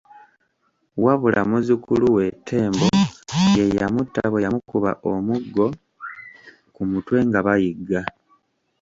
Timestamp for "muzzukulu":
1.49-2.05